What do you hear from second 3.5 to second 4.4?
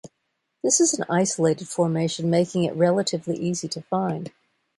to find.